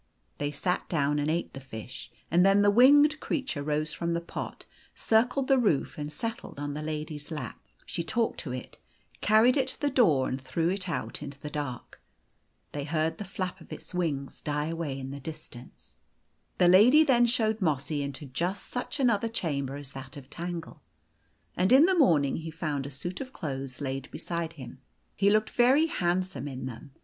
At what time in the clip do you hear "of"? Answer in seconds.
13.61-13.71, 20.17-20.31, 23.21-23.33